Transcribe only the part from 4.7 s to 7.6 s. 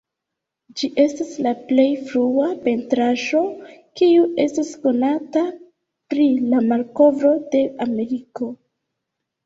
konata pri la malkovro